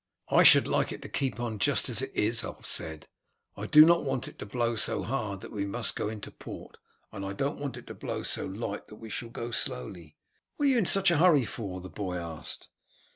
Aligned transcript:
"I 0.29 0.41
should 0.41 0.67
like 0.67 0.91
it 0.91 1.03
to 1.03 1.07
keep 1.09 1.39
on 1.39 1.59
just 1.59 1.87
as 1.87 2.01
it 2.01 2.09
is," 2.15 2.43
Ulf 2.43 2.65
said. 2.65 3.07
"I 3.55 3.67
do 3.67 3.85
not 3.85 4.03
want 4.03 4.27
it 4.27 4.39
to 4.39 4.47
blow 4.47 4.75
so 4.75 5.03
hard 5.03 5.41
that 5.41 5.51
we 5.51 5.63
must 5.67 5.95
go 5.95 6.09
into 6.09 6.31
port, 6.31 6.77
and 7.11 7.23
I 7.23 7.33
don't 7.33 7.59
want 7.59 7.77
it 7.77 7.85
to 7.85 7.93
blow 7.93 8.23
so 8.23 8.43
light 8.47 8.87
that 8.87 8.95
we 8.95 9.11
shall 9.11 9.29
go 9.29 9.51
slowly." 9.51 10.17
"What 10.55 10.65
are 10.65 10.69
you 10.69 10.79
in 10.79 10.85
such 10.87 11.11
a 11.11 11.17
hurry 11.19 11.45
for?" 11.45 11.81
the 11.81 11.89
boy 11.91 12.15
asked. 12.17 12.69